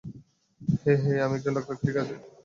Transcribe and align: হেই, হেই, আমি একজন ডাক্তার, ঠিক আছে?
হেই, 0.81 0.97
হেই, 1.03 1.17
আমি 1.25 1.33
একজন 1.37 1.53
ডাক্তার, 1.57 1.75
ঠিক 1.83 1.95
আছে? 1.97 2.15